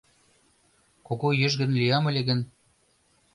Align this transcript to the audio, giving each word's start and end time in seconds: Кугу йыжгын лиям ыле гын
Кугу 1.05 1.29
йыжгын 1.41 1.71
лиям 1.79 2.03
ыле 2.09 2.21
гын 2.29 2.39